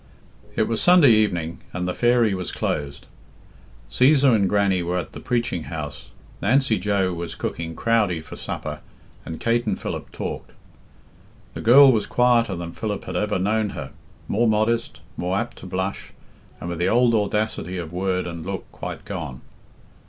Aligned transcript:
It 0.55 0.63
was 0.67 0.81
Sunday 0.81 1.11
evening, 1.11 1.59
and 1.73 1.87
the 1.87 1.93
"Fairy" 1.93 2.33
was 2.33 2.51
closed. 2.51 3.05
Csesar 3.87 4.33
and 4.33 4.49
Grannie 4.49 4.81
were 4.81 4.97
at 4.97 5.11
the 5.11 5.19
preaching 5.19 5.65
house, 5.65 6.07
Nancy 6.41 6.79
Joe 6.79 7.13
was 7.13 7.35
cooking 7.35 7.75
crowdie 7.75 8.21
for 8.23 8.35
supper, 8.35 8.79
and 9.27 9.39
Kate 9.39 9.67
and 9.67 9.79
Philip 9.79 10.11
talked. 10.11 10.53
The 11.53 11.61
girl 11.61 11.91
was 11.91 12.07
quieter 12.07 12.55
than 12.55 12.71
Philip 12.71 13.03
had 13.03 13.15
ever 13.15 13.37
known 13.37 13.69
her 13.77 13.91
more 14.27 14.47
modest, 14.47 15.01
more 15.17 15.37
apt 15.37 15.57
to 15.57 15.67
blush, 15.67 16.13
and 16.59 16.67
with 16.67 16.79
the 16.79 16.89
old 16.89 17.13
audacity 17.13 17.77
of 17.77 17.93
word 17.93 18.25
and 18.25 18.43
look 18.43 18.71
quite 18.71 19.05
gone. 19.05 19.41